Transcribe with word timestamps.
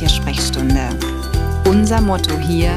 Hundetier-Sprechstunde. 0.00 0.88
Unser 1.66 2.00
Motto 2.00 2.38
hier, 2.38 2.72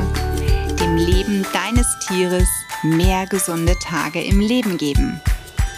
dem 0.79 0.97
Leben 0.97 1.45
deines 1.53 1.87
Tieres 1.99 2.47
mehr 2.83 3.25
gesunde 3.27 3.75
Tage 3.79 4.21
im 4.21 4.41
Leben 4.41 4.77
geben. 4.77 5.21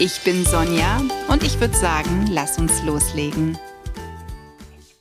Ich 0.00 0.20
bin 0.22 0.44
Sonja 0.44 1.00
und 1.28 1.44
ich 1.44 1.60
würde 1.60 1.76
sagen, 1.76 2.26
lass 2.30 2.58
uns 2.58 2.82
loslegen. 2.82 3.56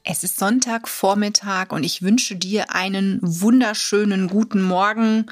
Es 0.03 0.23
ist 0.23 0.37
Sonntagvormittag 0.37 1.71
und 1.71 1.83
ich 1.83 2.03
wünsche 2.03 2.35
dir 2.35 2.75
einen 2.75 3.19
wunderschönen 3.23 4.27
guten 4.27 4.61
Morgen 4.61 5.25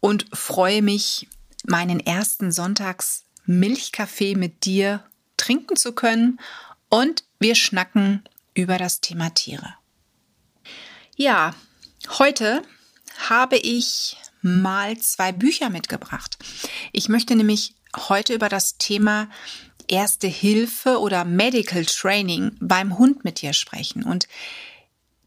und 0.00 0.24
freue 0.32 0.80
mich, 0.80 1.28
meinen 1.66 2.00
ersten 2.00 2.52
Sonntags-Milchkaffee 2.52 4.34
mit 4.34 4.64
dir 4.64 5.04
trinken 5.36 5.76
zu 5.76 5.92
können 5.92 6.40
und 6.88 7.24
wir 7.38 7.54
schnacken 7.54 8.22
über 8.54 8.78
das 8.78 9.02
Thema 9.02 9.28
Tiere. 9.34 9.74
Ja, 11.16 11.54
heute 12.18 12.62
habe 13.28 13.56
ich 13.56 14.16
mal 14.42 14.98
zwei 14.98 15.30
Bücher 15.30 15.70
mitgebracht. 15.70 16.38
Ich 16.90 17.08
möchte 17.08 17.36
nämlich 17.36 17.74
heute 18.08 18.34
über 18.34 18.48
das 18.48 18.78
Thema 18.78 19.28
Erste 19.86 20.26
Hilfe 20.26 20.98
oder 20.98 21.24
Medical 21.24 21.84
Training 21.84 22.56
beim 22.58 22.98
Hund 22.98 23.22
mit 23.22 23.42
dir 23.42 23.52
sprechen. 23.52 24.02
Und 24.02 24.26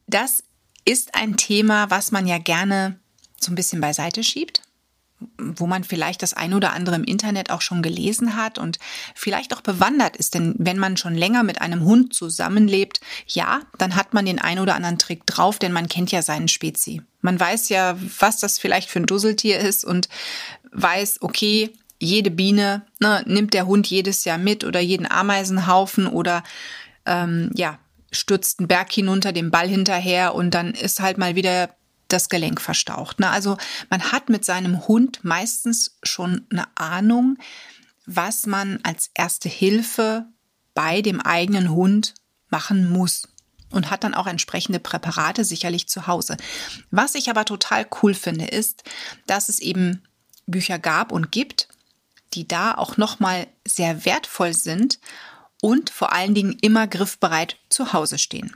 das 0.07 0.43
ist 0.83 1.15
ein 1.15 1.37
Thema, 1.37 1.89
was 1.89 2.11
man 2.11 2.27
ja 2.27 2.37
gerne 2.37 2.99
so 3.39 3.51
ein 3.51 3.55
bisschen 3.55 3.79
beiseite 3.79 4.23
schiebt 4.23 4.66
wo 5.37 5.65
man 5.65 5.83
vielleicht 5.83 6.21
das 6.21 6.33
ein 6.33 6.53
oder 6.53 6.73
andere 6.73 6.95
im 6.95 7.03
Internet 7.03 7.49
auch 7.49 7.61
schon 7.61 7.81
gelesen 7.81 8.35
hat 8.35 8.59
und 8.59 8.77
vielleicht 9.15 9.55
auch 9.55 9.61
bewandert 9.61 10.15
ist. 10.15 10.35
Denn 10.35 10.53
wenn 10.57 10.77
man 10.77 10.97
schon 10.97 11.15
länger 11.15 11.43
mit 11.43 11.59
einem 11.61 11.83
Hund 11.83 12.13
zusammenlebt, 12.13 13.01
ja, 13.25 13.61
dann 13.77 13.95
hat 13.95 14.13
man 14.13 14.25
den 14.25 14.39
ein 14.39 14.59
oder 14.59 14.75
anderen 14.75 14.99
Trick 14.99 15.25
drauf, 15.25 15.57
denn 15.57 15.71
man 15.71 15.89
kennt 15.89 16.11
ja 16.11 16.21
seinen 16.21 16.47
Spezi. 16.47 17.01
Man 17.21 17.39
weiß 17.39 17.69
ja, 17.69 17.97
was 18.19 18.39
das 18.39 18.59
vielleicht 18.59 18.89
für 18.89 18.99
ein 18.99 19.07
Dusseltier 19.07 19.59
ist 19.59 19.85
und 19.85 20.07
weiß, 20.71 21.21
okay, 21.21 21.73
jede 21.99 22.29
Biene 22.29 22.85
ne, 22.99 23.23
nimmt 23.25 23.53
der 23.53 23.65
Hund 23.65 23.87
jedes 23.87 24.23
Jahr 24.23 24.37
mit 24.37 24.63
oder 24.63 24.79
jeden 24.79 25.09
Ameisenhaufen 25.09 26.05
oder 26.05 26.43
ähm, 27.07 27.49
ja, 27.55 27.79
stürzt 28.11 28.59
einen 28.59 28.67
Berg 28.67 28.91
hinunter, 28.91 29.31
den 29.31 29.49
Ball 29.49 29.67
hinterher 29.67 30.35
und 30.35 30.51
dann 30.53 30.73
ist 30.73 30.99
halt 30.99 31.17
mal 31.17 31.35
wieder 31.35 31.69
das 32.07 32.29
Gelenk 32.29 32.61
verstaucht. 32.61 33.19
Ne? 33.19 33.29
Also 33.29 33.57
man 33.89 34.11
hat 34.11 34.29
mit 34.29 34.45
seinem 34.45 34.87
Hund 34.87 35.23
meistens 35.23 35.97
schon 36.03 36.45
eine 36.49 36.65
Ahnung, 36.75 37.37
was 38.05 38.45
man 38.45 38.79
als 38.83 39.11
erste 39.13 39.49
Hilfe 39.49 40.25
bei 40.73 41.01
dem 41.01 41.21
eigenen 41.21 41.71
Hund 41.71 42.13
machen 42.49 42.89
muss 42.89 43.27
und 43.71 43.91
hat 43.91 44.03
dann 44.03 44.13
auch 44.13 44.27
entsprechende 44.27 44.79
Präparate 44.79 45.43
sicherlich 45.43 45.87
zu 45.89 46.07
Hause. 46.07 46.37
Was 46.91 47.15
ich 47.15 47.29
aber 47.29 47.45
total 47.45 47.85
cool 48.01 48.13
finde, 48.13 48.45
ist, 48.45 48.83
dass 49.25 49.49
es 49.49 49.59
eben 49.59 50.03
Bücher 50.45 50.79
gab 50.79 51.11
und 51.11 51.31
gibt, 51.31 51.67
die 52.33 52.47
da 52.47 52.73
auch 52.73 52.97
noch 52.97 53.19
mal 53.19 53.47
sehr 53.65 54.05
wertvoll 54.05 54.53
sind 54.53 54.99
und 55.61 55.89
vor 55.89 56.13
allen 56.13 56.33
Dingen 56.33 56.57
immer 56.61 56.87
griffbereit 56.87 57.57
zu 57.69 57.93
Hause 57.93 58.17
stehen. 58.17 58.55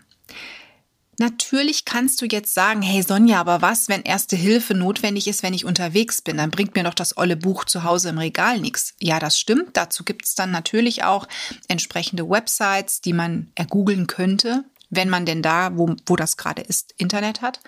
Natürlich 1.22 1.86
kannst 1.86 2.20
du 2.20 2.26
jetzt 2.26 2.52
sagen, 2.56 2.82
hey 2.82 3.04
Sonja, 3.04 3.40
aber 3.40 3.62
was, 3.62 3.90
wenn 3.90 4.02
erste 4.02 4.36
Hilfe 4.36 4.74
notwendig 4.74 5.28
ist, 5.28 5.44
wenn 5.44 5.54
ich 5.54 5.66
unterwegs 5.66 6.20
bin? 6.24 6.38
Dann 6.38 6.50
bringt 6.50 6.74
mir 6.74 6.84
doch 6.84 6.96
das 6.96 7.16
olle 7.16 7.38
Buch 7.38 7.64
zu 7.66 7.84
Hause 7.84 8.10
im 8.10 8.18
Regal 8.18 8.60
nichts. 8.60 8.96
Ja, 9.00 9.20
das 9.20 9.40
stimmt. 9.40 9.78
Dazu 9.78 10.04
gibt 10.04 10.26
es 10.26 10.34
dann 10.34 10.50
natürlich 10.50 11.04
auch 11.04 11.28
entsprechende 11.68 12.28
Websites, 12.28 13.02
die 13.02 13.14
man 13.14 13.52
ergoogeln 13.54 14.08
könnte, 14.08 14.64
wenn 14.90 15.10
man 15.10 15.28
denn 15.28 15.44
da, 15.44 15.78
wo, 15.78 15.96
wo 16.08 16.16
das 16.16 16.38
gerade 16.38 16.64
ist, 16.64 16.96
Internet 16.98 17.44
hat. 17.44 17.60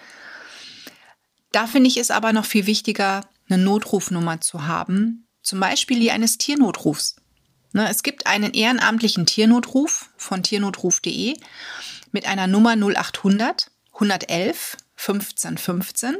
Da 1.52 1.68
finde 1.68 1.90
ich 1.90 1.98
es 1.98 2.10
aber 2.10 2.34
noch 2.34 2.46
viel 2.46 2.66
wichtiger, 2.66 3.22
eine 3.48 3.64
Notrufnummer 3.64 4.42
zu 4.42 4.66
haben, 4.66 5.28
zum 5.44 5.60
Beispiel 5.60 6.00
die 6.00 6.10
eines 6.10 6.40
Tiernotrufs. 6.40 7.18
Ne, 7.72 7.88
es 7.88 8.02
gibt 8.02 8.26
einen 8.26 8.54
ehrenamtlichen 8.54 9.28
Tiernotruf 9.28 10.10
von 10.18 10.42
tiernotruf.de 10.42 11.36
mit 12.14 12.26
einer 12.26 12.48
Nummer 12.48 12.78
0800 12.78 13.70
111 13.94 14.78
15 14.96 15.58
15. 15.58 16.18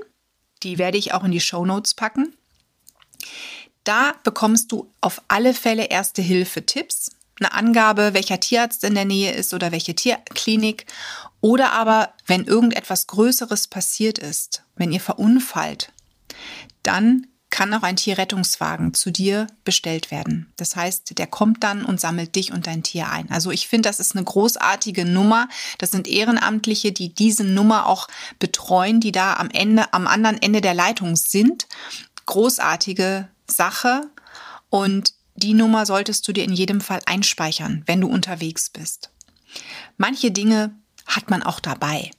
Die 0.64 0.78
werde 0.78 0.98
ich 0.98 1.14
auch 1.14 1.24
in 1.24 1.32
die 1.32 1.40
Show 1.40 1.66
Notes 1.66 1.94
packen. 1.94 2.36
Da 3.86 4.14
bekommst 4.24 4.72
du 4.72 4.92
auf 5.02 5.22
alle 5.28 5.54
Fälle 5.54 5.86
erste 5.86 6.22
Hilfe-Tipps, 6.22 7.12
eine 7.40 7.54
Angabe, 7.54 8.14
welcher 8.14 8.40
Tierarzt 8.40 8.84
in 8.84 8.96
der 8.96 9.06
Nähe 9.06 9.34
ist 9.34 9.54
oder 9.54 9.72
welche 9.72 9.96
Tierklinik 9.96 10.86
oder 11.42 11.74
aber, 11.74 12.14
wenn 12.26 12.46
irgendetwas 12.46 13.08
Größeres 13.08 13.68
passiert 13.68 14.18
ist, 14.18 14.64
wenn 14.76 14.94
ihr 14.94 15.02
verunfallt, 15.02 15.92
dann 16.84 17.28
kann 17.54 17.72
auch 17.76 17.84
ein 17.84 17.98
Tierrettungswagen 17.98 18.96
zu 18.96 19.12
dir 19.12 19.46
bestellt 19.64 20.10
werden. 20.10 20.52
Das 20.58 20.76
heißt, 20.76 21.20
der 21.20 21.28
kommt 21.28 21.64
dann 21.64 21.86
und 21.86 22.02
sammelt 22.02 22.36
dich 22.36 22.52
und 22.52 22.66
dein 22.66 22.82
Tier 22.82 23.12
ein. 23.12 23.30
Also 23.30 23.52
ich 23.52 23.68
finde, 23.68 23.88
das 23.90 24.00
ist 24.00 24.16
eine 24.16 24.26
großartige 24.26 25.06
Nummer. 25.06 25.48
Das 25.78 25.92
sind 25.92 26.08
Ehrenamtliche, 26.08 26.92
die 26.92 27.14
diese 27.14 27.44
Nummer 27.44 27.86
auch 27.86 28.08
betreuen, 28.40 29.00
die 29.00 29.12
da 29.12 29.36
am 29.36 29.52
Ende, 29.52 29.94
am 29.94 30.08
anderen 30.08 30.42
Ende 30.42 30.62
der 30.62 30.74
Leitung 30.74 31.16
sind. 31.16 31.68
Großartige 32.26 33.30
Sache. 33.46 34.10
Und 34.72 35.14
die 35.36 35.54
Nummer 35.54 35.86
solltest 35.86 36.28
du 36.28 36.34
dir 36.34 36.46
in 36.46 36.54
jedem 36.54 36.82
Fall 36.82 37.02
einspeichern, 37.06 37.84
wenn 37.86 38.02
du 38.02 38.08
unterwegs 38.08 38.72
bist. 38.72 39.12
Manche 39.98 40.32
Dinge 40.32 40.74
hat 41.06 41.30
man 41.30 41.44
auch 41.44 41.60
dabei. 41.60 42.10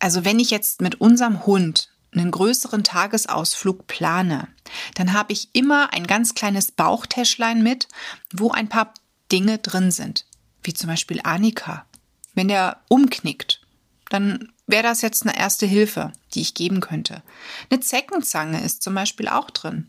Also 0.00 0.26
wenn 0.26 0.38
ich 0.38 0.50
jetzt 0.50 0.82
mit 0.82 1.00
unserem 1.00 1.46
Hund 1.46 1.89
einen 2.12 2.30
größeren 2.30 2.84
Tagesausflug 2.84 3.86
plane, 3.86 4.48
dann 4.94 5.12
habe 5.12 5.32
ich 5.32 5.50
immer 5.52 5.92
ein 5.92 6.06
ganz 6.06 6.34
kleines 6.34 6.72
Bauchtäschlein 6.72 7.62
mit, 7.62 7.88
wo 8.32 8.50
ein 8.50 8.68
paar 8.68 8.94
Dinge 9.30 9.58
drin 9.58 9.90
sind, 9.90 10.26
wie 10.62 10.74
zum 10.74 10.88
Beispiel 10.88 11.20
Annika. 11.22 11.86
Wenn 12.34 12.48
der 12.48 12.80
umknickt, 12.88 13.60
dann 14.08 14.52
wäre 14.66 14.82
das 14.82 15.02
jetzt 15.02 15.22
eine 15.22 15.36
erste 15.36 15.66
Hilfe, 15.66 16.12
die 16.34 16.40
ich 16.40 16.54
geben 16.54 16.80
könnte. 16.80 17.22
Eine 17.70 17.80
Zeckenzange 17.80 18.62
ist 18.62 18.82
zum 18.82 18.94
Beispiel 18.94 19.28
auch 19.28 19.50
drin. 19.50 19.88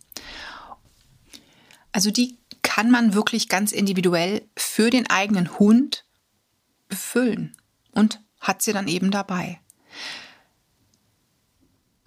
Also 1.92 2.12
die 2.12 2.38
kann 2.62 2.92
man 2.92 3.14
wirklich 3.14 3.50
ganz 3.50 3.72
individuell 3.72 4.44
für 4.56 4.90
den 4.90 5.10
eigenen 5.10 5.60
Hund 5.60 6.06
befüllen 6.88 7.56
und 7.92 8.22
hat 8.40 8.62
sie 8.62 8.74
dann 8.74 8.88
eben 8.88 9.12
dabei. 9.12 9.60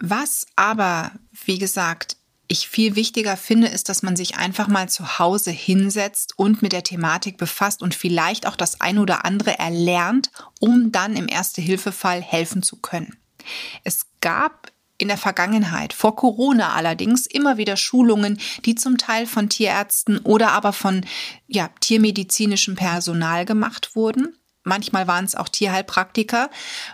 Was 0.06 0.46
aber, 0.54 1.12
wie 1.46 1.58
gesagt, 1.58 2.18
ich 2.46 2.68
viel 2.68 2.94
wichtiger 2.94 3.38
finde, 3.38 3.68
ist, 3.68 3.88
dass 3.88 4.02
man 4.02 4.16
sich 4.16 4.36
einfach 4.36 4.68
mal 4.68 4.86
zu 4.86 5.18
Hause 5.18 5.50
hinsetzt 5.50 6.38
und 6.38 6.60
mit 6.60 6.72
der 6.72 6.82
Thematik 6.82 7.38
befasst 7.38 7.82
und 7.82 7.94
vielleicht 7.94 8.46
auch 8.46 8.56
das 8.56 8.82
ein 8.82 8.98
oder 8.98 9.24
andere 9.24 9.58
erlernt, 9.58 10.30
um 10.60 10.92
dann 10.92 11.16
im 11.16 11.26
Erste-Hilfe-Fall 11.26 12.20
helfen 12.20 12.62
zu 12.62 12.76
können. 12.76 13.16
Es 13.82 14.04
gab 14.20 14.70
in 14.98 15.08
der 15.08 15.16
Vergangenheit, 15.16 15.94
vor 15.94 16.16
Corona 16.16 16.74
allerdings, 16.74 17.26
immer 17.26 17.56
wieder 17.56 17.78
Schulungen, 17.78 18.38
die 18.66 18.74
zum 18.74 18.98
Teil 18.98 19.26
von 19.26 19.48
Tierärzten 19.48 20.18
oder 20.18 20.52
aber 20.52 20.74
von 20.74 21.06
ja, 21.46 21.70
tiermedizinischem 21.80 22.74
Personal 22.74 23.46
gemacht 23.46 23.96
wurden 23.96 24.36
manchmal 24.64 25.06
waren 25.06 25.24
es 25.24 25.34
auch 25.34 25.48
Tierheilpraktiker, 25.48 26.50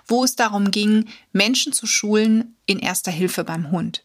wo 0.07 0.25
es 0.25 0.37
darum 0.37 0.71
ging, 0.71 1.09
Menschen 1.33 1.73
zu 1.73 1.87
schulen 1.87 2.57
in 2.67 2.79
erster 2.79 3.11
Hilfe 3.11 3.45
beim 3.45 3.71
Hund. 3.71 4.05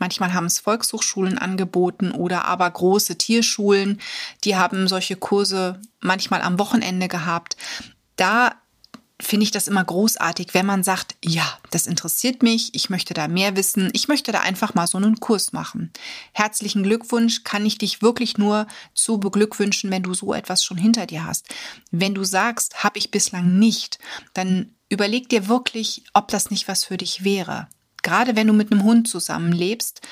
Manchmal 0.00 0.34
haben 0.34 0.46
es 0.46 0.58
Volkshochschulen 0.58 1.38
angeboten 1.38 2.10
oder 2.10 2.46
aber 2.46 2.68
große 2.68 3.16
Tierschulen, 3.16 4.00
die 4.42 4.56
haben 4.56 4.88
solche 4.88 5.16
Kurse 5.16 5.80
manchmal 6.00 6.42
am 6.42 6.58
Wochenende 6.58 7.06
gehabt. 7.06 7.56
Da 8.16 8.56
finde 9.24 9.44
ich 9.44 9.50
das 9.50 9.68
immer 9.68 9.84
großartig, 9.84 10.54
wenn 10.54 10.66
man 10.66 10.82
sagt, 10.82 11.16
ja, 11.24 11.58
das 11.70 11.86
interessiert 11.86 12.42
mich, 12.42 12.74
ich 12.74 12.90
möchte 12.90 13.14
da 13.14 13.28
mehr 13.28 13.56
wissen, 13.56 13.90
ich 13.92 14.08
möchte 14.08 14.32
da 14.32 14.40
einfach 14.40 14.74
mal 14.74 14.86
so 14.86 14.98
einen 14.98 15.20
Kurs 15.20 15.52
machen. 15.52 15.92
Herzlichen 16.32 16.82
Glückwunsch, 16.82 17.44
kann 17.44 17.66
ich 17.66 17.78
dich 17.78 18.02
wirklich 18.02 18.38
nur 18.38 18.66
zu 18.94 19.18
beglückwünschen, 19.18 19.90
wenn 19.90 20.02
du 20.02 20.14
so 20.14 20.34
etwas 20.34 20.64
schon 20.64 20.76
hinter 20.76 21.06
dir 21.06 21.24
hast. 21.26 21.48
Wenn 21.90 22.14
du 22.14 22.24
sagst, 22.24 22.84
habe 22.84 22.98
ich 22.98 23.10
bislang 23.10 23.58
nicht, 23.58 23.98
dann 24.34 24.74
überleg 24.88 25.28
dir 25.28 25.48
wirklich, 25.48 26.04
ob 26.12 26.28
das 26.28 26.50
nicht 26.50 26.68
was 26.68 26.84
für 26.84 26.96
dich 26.96 27.24
wäre. 27.24 27.68
Gerade 28.02 28.36
wenn 28.36 28.46
du 28.46 28.52
mit 28.52 28.70
einem 28.70 28.84
Hund 28.84 29.08
zusammenlebst, 29.08 30.02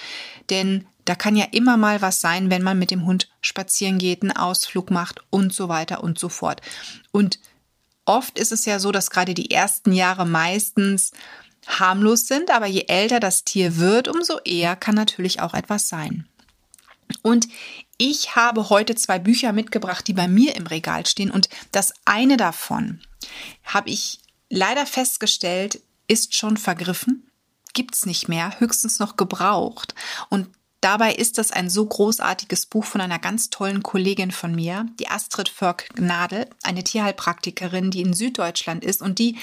denn 0.49 0.87
da 1.05 1.15
kann 1.15 1.37
ja 1.37 1.47
immer 1.51 1.77
mal 1.77 2.01
was 2.01 2.21
sein, 2.21 2.51
wenn 2.51 2.63
man 2.63 2.79
mit 2.79 2.91
dem 2.91 3.05
Hund 3.05 3.29
spazieren 3.41 3.99
geht, 3.99 4.23
einen 4.23 4.37
Ausflug 4.37 4.91
macht 4.91 5.21
und 5.31 5.53
so 5.53 5.69
weiter 5.69 6.03
und 6.03 6.19
so 6.19 6.29
fort. 6.29 6.61
Und 7.11 7.39
Oft 8.05 8.39
ist 8.39 8.53
es 8.53 8.65
ja 8.65 8.79
so, 8.79 8.93
dass 8.93 9.11
gerade 9.11 9.35
die 9.35 9.51
ersten 9.51 9.93
Jahre 9.93 10.27
meistens 10.27 11.13
harmlos 11.67 12.27
sind, 12.27 12.51
aber 12.51 12.67
je 12.67 12.87
älter 12.89 13.21
das 13.21 13.45
Tier 13.45 13.77
wird, 13.77 14.09
umso 14.09 14.39
eher 14.45 14.75
kann 14.75 14.95
natürlich 14.95 15.41
auch 15.41 15.55
etwas 15.55 15.89
sein. 15.89 16.27
Und 17.23 17.47
ich 17.99 18.35
habe 18.35 18.71
heute 18.71 18.95
zwei 18.95 19.19
Bücher 19.19 19.53
mitgebracht, 19.53 20.07
die 20.09 20.15
bei 20.15 20.27
mir 20.27 20.57
im 20.57 20.67
Regal 20.67 21.07
stehen 21.07 21.31
und 21.31 21.49
das 21.71 21.93
eine 22.05 22.37
davon 22.37 23.01
habe 23.65 23.91
ich 23.91 24.19
leider 24.49 24.87
festgestellt, 24.87 25.81
ist 26.09 26.35
schon 26.35 26.57
vergriffen, 26.57 27.31
gibt's 27.75 28.07
nicht 28.07 28.29
mehr, 28.29 28.59
höchstens 28.61 28.99
noch 28.99 29.17
gebraucht. 29.17 29.95
Und 30.29 30.49
Dabei 30.83 31.15
ist 31.15 31.39
das 31.39 31.53
ein 31.53 31.71
so 31.71 31.87
großartiges 31.87 32.67
Buch 32.67 32.85
von 32.85 33.01
einer 33.01 33.21
ganz 33.21 33.51
tollen 33.51 33.85
Kollegin 33.85 34.33
von 34.33 34.53
mir, 34.53 34.85
die 34.99 35.07
Astrid 35.07 35.49
Förk-Gnadl, 35.49 36.47
eine 36.65 36.83
Tierheilpraktikerin, 36.83 37.93
die 37.93 38.01
in 38.01 38.15
Süddeutschland 38.15 38.85
ist 38.85 39.01
und 39.01 39.21
die 39.21 39.39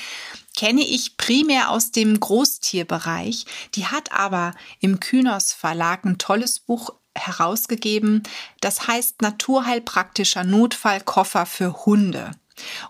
kenne 0.57 0.81
ich 0.81 1.15
primär 1.15 1.69
aus 1.69 1.91
dem 1.91 2.19
Großtierbereich. 2.19 3.45
Die 3.75 3.85
hat 3.85 4.11
aber 4.11 4.53
im 4.81 4.99
Kynos 4.99 5.53
Verlag 5.53 6.03
ein 6.03 6.17
tolles 6.17 6.59
Buch 6.59 6.89
herausgegeben, 7.15 8.23
das 8.59 8.87
heißt 8.87 9.21
Naturheilpraktischer 9.21 10.43
Notfallkoffer 10.43 11.45
für 11.45 11.85
Hunde. 11.85 12.31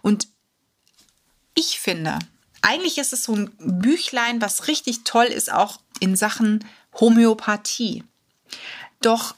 Und 0.02 0.28
ich 1.54 1.80
finde, 1.80 2.18
eigentlich 2.64 2.98
ist 2.98 3.14
es 3.14 3.26
so 3.26 3.36
ein 3.36 3.52
Büchlein, 3.60 4.42
was 4.42 4.68
richtig 4.68 5.04
toll 5.04 5.26
ist, 5.26 5.54
auch 5.54 5.80
in 6.00 6.16
Sachen 6.16 6.66
Homöopathie. 7.00 8.04
Doch 9.02 9.36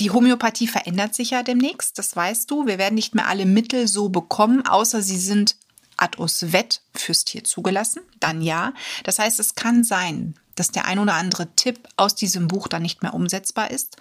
die 0.00 0.10
Homöopathie 0.10 0.68
verändert 0.68 1.14
sich 1.14 1.30
ja 1.30 1.42
demnächst, 1.42 1.98
das 1.98 2.14
weißt 2.14 2.50
du. 2.50 2.66
Wir 2.66 2.78
werden 2.78 2.94
nicht 2.94 3.14
mehr 3.14 3.26
alle 3.26 3.46
Mittel 3.46 3.88
so 3.88 4.08
bekommen, 4.08 4.66
außer 4.66 5.02
sie 5.02 5.18
sind 5.18 5.56
ad 5.96 6.18
os 6.18 6.52
vet 6.52 6.82
fürs 6.94 7.24
Tier 7.24 7.42
zugelassen, 7.44 8.02
dann 8.20 8.40
ja. 8.40 8.72
Das 9.02 9.18
heißt, 9.18 9.40
es 9.40 9.56
kann 9.56 9.82
sein, 9.82 10.38
dass 10.54 10.70
der 10.70 10.86
ein 10.86 10.98
oder 11.00 11.14
andere 11.14 11.54
Tipp 11.56 11.88
aus 11.96 12.14
diesem 12.14 12.48
Buch 12.48 12.68
dann 12.68 12.82
nicht 12.82 13.02
mehr 13.02 13.14
umsetzbar 13.14 13.70
ist. 13.70 13.96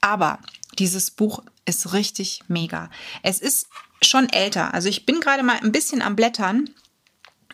Aber 0.00 0.38
dieses 0.78 1.10
Buch 1.10 1.42
ist 1.66 1.92
richtig 1.92 2.40
mega. 2.48 2.90
Es 3.22 3.40
ist 3.40 3.68
schon 4.02 4.28
älter. 4.28 4.74
Also 4.74 4.88
ich 4.88 5.06
bin 5.06 5.20
gerade 5.20 5.42
mal 5.42 5.58
ein 5.60 5.72
bisschen 5.72 6.02
am 6.02 6.16
Blättern. 6.16 6.70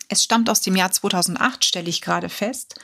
Es 0.07 0.23
stammt 0.23 0.49
aus 0.49 0.61
dem 0.61 0.75
Jahr 0.75 0.91
2008, 0.91 1.63
stelle 1.63 1.89
ich 1.89 2.01
gerade 2.01 2.29
fest. 2.29 2.79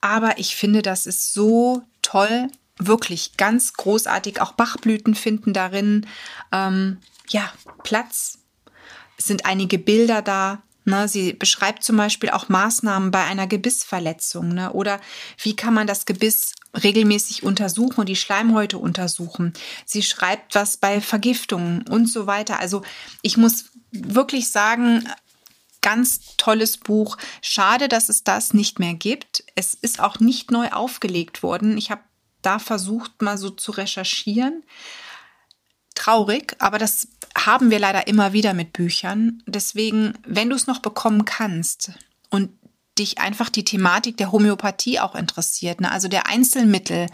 Aber 0.00 0.38
ich 0.38 0.56
finde, 0.56 0.82
das 0.82 1.06
ist 1.06 1.32
so 1.32 1.82
toll 2.02 2.48
wirklich 2.78 3.36
ganz 3.36 3.72
großartig. 3.74 4.40
Auch 4.40 4.52
Bachblüten 4.52 5.14
finden 5.14 5.52
darin 5.52 6.06
ähm, 6.52 6.98
ja 7.28 7.50
Platz. 7.82 8.38
Es 9.16 9.26
sind 9.26 9.46
einige 9.46 9.78
Bilder 9.78 10.22
da. 10.22 10.62
Ne? 10.84 11.08
Sie 11.08 11.32
beschreibt 11.32 11.82
zum 11.82 11.96
Beispiel 11.96 12.30
auch 12.30 12.48
Maßnahmen 12.48 13.10
bei 13.10 13.24
einer 13.24 13.46
Gebissverletzung. 13.46 14.48
Ne? 14.48 14.72
Oder 14.72 15.00
wie 15.42 15.56
kann 15.56 15.74
man 15.74 15.86
das 15.86 16.06
Gebiss 16.06 16.54
regelmäßig 16.82 17.42
untersuchen 17.42 18.00
und 18.00 18.08
die 18.08 18.16
Schleimhäute 18.16 18.78
untersuchen. 18.78 19.52
Sie 19.84 20.02
schreibt 20.02 20.54
was 20.54 20.76
bei 20.76 21.00
Vergiftungen 21.00 21.82
und 21.88 22.06
so 22.10 22.26
weiter. 22.26 22.60
Also 22.60 22.82
ich 23.22 23.36
muss 23.36 23.66
wirklich 23.92 24.50
sagen, 24.50 25.08
ganz 25.80 26.36
tolles 26.36 26.78
Buch. 26.78 27.16
Schade, 27.40 27.88
dass 27.88 28.08
es 28.08 28.24
das 28.24 28.52
nicht 28.52 28.78
mehr 28.78 28.94
gibt. 28.94 29.44
Es 29.54 29.74
ist 29.74 30.00
auch 30.00 30.20
nicht 30.20 30.50
neu 30.50 30.68
aufgelegt 30.70 31.42
worden. 31.42 31.78
Ich 31.78 31.90
habe 31.90 32.02
da 32.46 32.58
versucht, 32.58 33.22
mal 33.22 33.36
so 33.36 33.50
zu 33.50 33.72
recherchieren. 33.72 34.62
Traurig, 35.94 36.54
aber 36.58 36.78
das 36.78 37.08
haben 37.36 37.70
wir 37.70 37.78
leider 37.78 38.06
immer 38.06 38.32
wieder 38.32 38.54
mit 38.54 38.72
Büchern. 38.72 39.42
Deswegen, 39.46 40.14
wenn 40.26 40.50
du 40.50 40.56
es 40.56 40.66
noch 40.66 40.78
bekommen 40.78 41.24
kannst 41.24 41.92
und 42.30 42.50
dich 42.98 43.18
einfach 43.18 43.50
die 43.50 43.64
Thematik 43.64 44.16
der 44.16 44.32
Homöopathie 44.32 45.00
auch 45.00 45.14
interessiert, 45.14 45.80
ne? 45.80 45.90
also 45.90 46.08
der 46.08 46.28
Einzelmittel, 46.28 47.08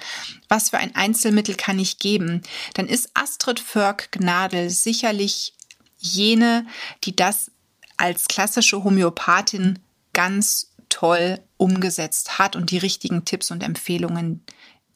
was 0.49 0.71
für 0.71 0.79
ein 0.79 0.95
Einzelmittel 0.95 1.57
kann 1.57 1.79
ich 1.79 1.99
geben, 1.99 2.43
dann 2.75 2.87
ist 2.87 3.11
Astrid 3.15 3.59
Förk-Gnadl 3.59 4.71
sicherlich 4.71 5.55
jene, 5.99 6.67
die 7.05 7.17
das 7.17 7.51
als 7.97 8.29
klassische 8.29 8.85
Homöopathin 8.85 9.79
ganz 10.13 10.73
toll 10.89 11.41
umgesetzt 11.57 12.39
hat 12.39 12.55
und 12.55 12.71
die 12.71 12.79
richtigen 12.79 13.25
Tipps 13.25 13.51
und 13.51 13.63
Empfehlungen 13.63 14.45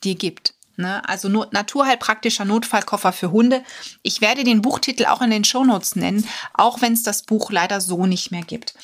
dir 0.05 0.15
gibt. 0.15 0.55
Ne? 0.77 1.07
Also 1.09 1.29
not 1.29 1.53
naturheilpraktischer 1.53 2.45
Notfallkoffer 2.45 3.13
für 3.13 3.31
Hunde. 3.31 3.63
Ich 4.03 4.21
werde 4.21 4.45
den 4.45 4.63
Buchtitel 4.63 5.07
auch 5.07 5.23
in 5.23 5.31
den 5.31 5.45
Shownotes 5.45 5.97
nennen, 5.97 6.29
auch 6.55 6.83
wenn 6.83 6.93
es 6.93 7.03
das 7.03 7.23
Buch 7.23 7.51
leider 7.51 7.81
so 7.81 8.07
nicht 8.07 8.31
mehr 8.31 8.43
gibt. 8.43 8.75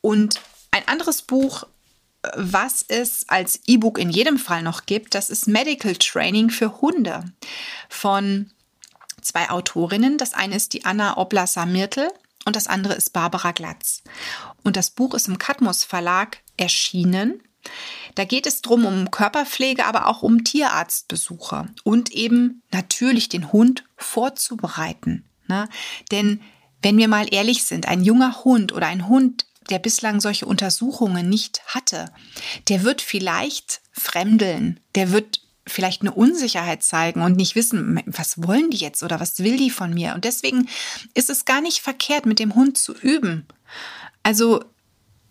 Und 0.00 0.40
ein 0.70 0.86
anderes 0.86 1.22
Buch, 1.22 1.64
was 2.36 2.84
es 2.86 3.28
als 3.28 3.60
E-Book 3.66 3.98
in 3.98 4.10
jedem 4.10 4.38
Fall 4.38 4.62
noch 4.62 4.86
gibt, 4.86 5.14
das 5.14 5.28
ist 5.28 5.48
Medical 5.48 5.96
Training 5.96 6.50
für 6.50 6.80
Hunde 6.80 7.24
von 7.88 8.50
zwei 9.20 9.50
Autorinnen. 9.50 10.18
Das 10.18 10.34
eine 10.34 10.56
ist 10.56 10.72
die 10.72 10.84
Anna 10.84 11.16
Oblasa-Mirtel 11.16 12.10
und 12.44 12.56
das 12.56 12.68
andere 12.68 12.94
ist 12.94 13.12
Barbara 13.12 13.52
Glatz. 13.52 14.02
Und 14.62 14.76
das 14.76 14.90
Buch 14.90 15.14
ist 15.14 15.28
im 15.28 15.38
Katmos 15.38 15.84
Verlag 15.84 16.38
erschienen. 16.56 17.42
Da 18.14 18.24
geht 18.24 18.46
es 18.46 18.62
drum 18.62 18.84
um 18.84 19.10
Körperpflege, 19.10 19.86
aber 19.86 20.08
auch 20.08 20.22
um 20.22 20.44
Tierarztbesuche 20.44 21.66
und 21.84 22.10
eben 22.10 22.62
natürlich 22.70 23.28
den 23.28 23.52
Hund 23.52 23.84
vorzubereiten. 23.96 25.24
Ne? 25.48 25.68
Denn 26.10 26.40
wenn 26.82 26.98
wir 26.98 27.08
mal 27.08 27.32
ehrlich 27.32 27.64
sind, 27.64 27.86
ein 27.86 28.02
junger 28.02 28.44
Hund 28.44 28.72
oder 28.72 28.86
ein 28.88 29.08
Hund, 29.08 29.46
der 29.70 29.78
bislang 29.78 30.20
solche 30.20 30.46
Untersuchungen 30.46 31.28
nicht 31.28 31.62
hatte, 31.66 32.06
der 32.68 32.82
wird 32.82 33.00
vielleicht 33.00 33.80
fremdeln, 33.92 34.80
der 34.94 35.12
wird 35.12 35.40
vielleicht 35.66 36.02
eine 36.02 36.12
Unsicherheit 36.12 36.82
zeigen 36.82 37.22
und 37.22 37.36
nicht 37.36 37.54
wissen, 37.54 38.02
was 38.06 38.42
wollen 38.42 38.70
die 38.70 38.78
jetzt 38.78 39.02
oder 39.02 39.20
was 39.20 39.38
will 39.38 39.56
die 39.56 39.70
von 39.70 39.94
mir. 39.94 40.14
Und 40.14 40.24
deswegen 40.24 40.68
ist 41.14 41.30
es 41.30 41.44
gar 41.44 41.60
nicht 41.60 41.78
verkehrt, 41.78 42.26
mit 42.26 42.40
dem 42.40 42.54
Hund 42.54 42.76
zu 42.76 42.94
üben. 42.94 43.46
Also 44.24 44.64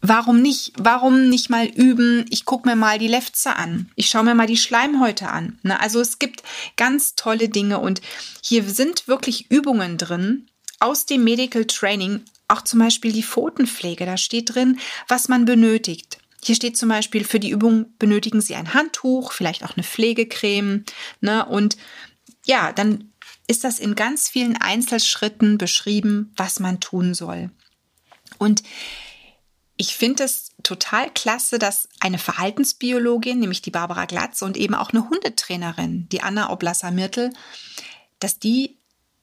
Warum 0.01 0.42
nicht? 0.42 0.74
Warum 0.77 1.30
nicht 1.30 1.50
mal 1.50 1.68
üben? 1.68 2.25
Ich 2.30 2.45
gucke 2.45 2.68
mir 2.68 2.75
mal 2.75 2.98
die 2.98 3.07
Lefze 3.07 3.56
an. 3.56 3.92
Ich 3.95 4.09
schaue 4.09 4.24
mir 4.24 4.33
mal 4.33 4.48
die 4.48 4.57
Schleimhäute 4.57 5.30
an. 5.30 5.59
Ne? 5.62 5.80
Also 5.80 6.00
es 6.00 6.18
gibt 6.18 6.42
ganz 6.75 7.15
tolle 7.15 7.50
Dinge 7.50 7.80
und 7.80 8.01
hier 8.44 8.63
sind 8.63 9.07
wirklich 9.07 9.51
Übungen 9.51 9.98
drin 9.98 10.48
aus 10.80 11.06
dem 11.06 11.24
Medical 11.24 11.65
Training. 11.65 12.24
Auch 12.48 12.62
zum 12.62 12.80
Beispiel 12.80 13.12
die 13.12 13.24
Pfotenpflege. 13.24 14.06
Da 14.06 14.18
steht 14.18 14.56
drin, 14.56 14.80
was 15.07 15.30
man 15.30 15.45
benötigt. 15.45 16.18
Hier 16.44 16.56
steht 16.56 16.75
zum 16.75 16.89
Beispiel, 16.89 17.24
für 17.24 17.39
die 17.39 17.51
Übung 17.51 17.94
benötigen 18.00 18.42
Sie 18.42 18.56
ein 18.56 18.74
Handtuch, 18.74 19.31
vielleicht 19.31 19.63
auch 19.63 19.77
eine 19.77 19.83
Pflegecreme. 19.83 20.83
Ne? 21.21 21.45
Und 21.45 21.78
ja, 22.45 22.73
dann 22.73 23.11
ist 23.47 23.64
das 23.64 23.78
in 23.78 23.94
ganz 23.95 24.30
vielen 24.30 24.57
Einzelschritten 24.57 25.59
beschrieben, 25.59 26.33
was 26.35 26.59
man 26.59 26.80
tun 26.80 27.14
soll. 27.14 27.52
Und 28.40 28.64
ich 29.81 29.95
finde 29.95 30.26
es 30.26 30.52
total 30.61 31.09
klasse, 31.09 31.57
dass 31.57 31.90
eine 32.00 32.19
Verhaltensbiologin, 32.19 33.40
nämlich 33.40 33.64
die 33.64 33.71
Barbara 33.71 34.06
Glatz 34.06 34.44
und 34.44 34.56
eben 34.56 34.76
auch 34.76 34.92
eine 34.92 35.09
Hundetrainerin, 35.09 36.07
die 36.09 36.21
Anna 36.21 36.52
Oblasa-Mirtel, 36.52 37.33
dass 38.19 38.38
die 38.38 38.78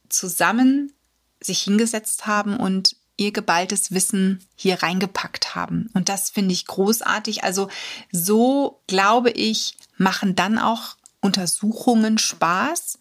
zusammen 0.08 0.92
sich 1.40 1.62
hingesetzt 1.62 2.26
haben 2.26 2.56
und 2.56 2.96
ihr 3.16 3.30
geballtes 3.30 3.92
Wissen 3.92 4.44
hier 4.56 4.82
reingepackt 4.82 5.54
haben. 5.54 5.90
Und 5.94 6.08
das 6.08 6.30
finde 6.30 6.54
ich 6.54 6.66
großartig. 6.66 7.44
Also 7.44 7.68
so, 8.10 8.80
glaube 8.88 9.30
ich, 9.30 9.76
machen 9.96 10.34
dann 10.34 10.58
auch 10.58 10.96
Untersuchungen 11.20 12.18
Spaß, 12.18 12.98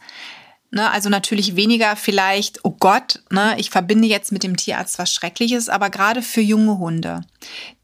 Ne, 0.70 0.92
also 0.92 1.08
natürlich 1.08 1.56
weniger 1.56 1.96
vielleicht, 1.96 2.66
oh 2.66 2.76
Gott, 2.78 3.22
ne, 3.30 3.56
ich 3.58 3.70
verbinde 3.70 4.06
jetzt 4.08 4.34
mit 4.34 4.44
dem 4.44 4.58
Tierarzt 4.58 5.00
was 5.00 5.14
Schreckliches, 5.14 5.70
aber 5.70 5.90
gerade 5.90 6.22
für 6.22 6.42
junge 6.42 6.78
Hunde, 6.78 7.22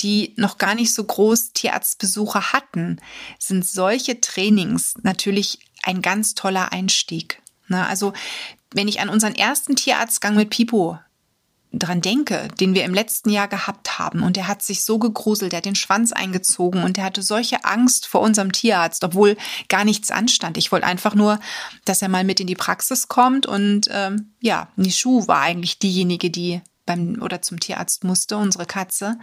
die 0.01 0.33
noch 0.35 0.57
gar 0.57 0.75
nicht 0.75 0.93
so 0.93 1.01
groß 1.05 1.53
Tierarztbesuche 1.53 2.51
hatten, 2.51 2.99
sind 3.39 3.65
solche 3.65 4.19
Trainings 4.19 4.95
natürlich 5.01 5.59
ein 5.81 6.01
ganz 6.01 6.35
toller 6.35 6.73
Einstieg. 6.73 7.41
Ne, 7.69 7.87
also 7.87 8.11
wenn 8.73 8.89
ich 8.89 8.99
an 8.99 9.07
unseren 9.07 9.35
ersten 9.35 9.77
Tierarztgang 9.77 10.35
mit 10.35 10.49
Pipo 10.49 10.99
dran 11.73 12.01
denke, 12.01 12.47
den 12.59 12.75
wir 12.75 12.85
im 12.85 12.93
letzten 12.93 13.29
Jahr 13.29 13.47
gehabt 13.47 13.97
haben 13.97 14.21
und 14.21 14.35
der 14.35 14.47
hat 14.47 14.61
sich 14.61 14.83
so 14.83 14.99
gegruselt, 14.99 15.51
der 15.51 15.57
hat 15.57 15.65
den 15.65 15.75
Schwanz 15.75 16.11
eingezogen 16.11 16.83
und 16.83 16.97
der 16.97 17.03
hatte 17.03 17.23
solche 17.23 17.65
Angst 17.65 18.05
vor 18.05 18.21
unserem 18.21 18.51
Tierarzt, 18.51 19.03
obwohl 19.03 19.35
gar 19.69 19.83
nichts 19.83 20.11
anstand. 20.11 20.57
Ich 20.57 20.71
wollte 20.71 20.85
einfach 20.85 21.15
nur, 21.15 21.39
dass 21.85 22.01
er 22.01 22.09
mal 22.09 22.23
mit 22.23 22.39
in 22.39 22.47
die 22.47 22.55
Praxis 22.55 23.07
kommt 23.07 23.47
und 23.47 23.87
ähm, 23.91 24.33
ja, 24.39 24.69
Nishu 24.75 25.27
war 25.27 25.41
eigentlich 25.41 25.79
diejenige, 25.79 26.29
die 26.29 26.61
beim 26.85 27.21
oder 27.21 27.41
zum 27.41 27.59
Tierarzt 27.59 28.03
musste, 28.03 28.37
unsere 28.37 28.65
Katze 28.65 29.17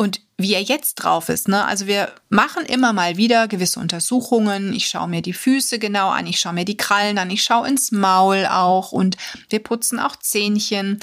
und 0.00 0.22
wie 0.38 0.54
er 0.54 0.62
jetzt 0.62 0.94
drauf 0.94 1.28
ist. 1.28 1.46
Ne? 1.46 1.62
Also 1.66 1.86
wir 1.86 2.10
machen 2.30 2.64
immer 2.64 2.94
mal 2.94 3.18
wieder 3.18 3.48
gewisse 3.48 3.80
Untersuchungen. 3.80 4.72
Ich 4.72 4.86
schaue 4.86 5.08
mir 5.08 5.20
die 5.20 5.34
Füße 5.34 5.78
genau 5.78 6.08
an, 6.08 6.26
ich 6.26 6.40
schaue 6.40 6.54
mir 6.54 6.64
die 6.64 6.78
Krallen 6.78 7.18
an, 7.18 7.28
ich 7.28 7.44
schaue 7.44 7.68
ins 7.68 7.92
Maul 7.92 8.46
auch 8.46 8.92
und 8.92 9.18
wir 9.50 9.58
putzen 9.58 10.00
auch 10.00 10.16
Zähnchen. 10.16 11.00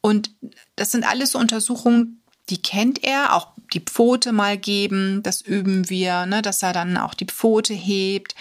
Und 0.00 0.30
das 0.76 0.92
sind 0.92 1.04
alles 1.04 1.32
so 1.32 1.38
Untersuchungen, 1.38 2.22
die 2.48 2.62
kennt 2.62 3.04
er, 3.04 3.34
auch 3.34 3.52
die 3.72 3.80
Pfote 3.80 4.32
mal 4.32 4.58
geben, 4.58 5.22
das 5.22 5.40
üben 5.40 5.88
wir, 5.88 6.26
ne? 6.26 6.42
dass 6.42 6.62
er 6.62 6.72
dann 6.72 6.96
auch 6.96 7.14
die 7.14 7.26
Pfote 7.26 7.74
hebt. 7.74 8.34